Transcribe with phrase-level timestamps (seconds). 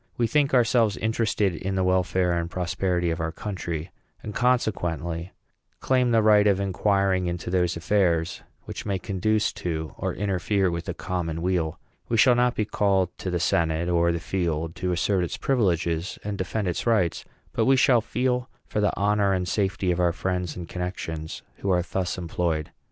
[0.17, 3.91] We think ourselves interested in the welfare and prosperity of our country;
[4.23, 5.31] and, consequently,
[5.79, 10.85] claim the right of inquiring into those affairs which may conduce to or interfere with
[10.85, 11.79] the common weal.
[12.09, 16.17] We shall not be called to the senate or the field to assert its privileges
[16.23, 17.23] and defend its rights,
[17.53, 21.69] but we shall feel, for the honor and safety of our friends and connections who
[21.69, 22.71] are thus employed.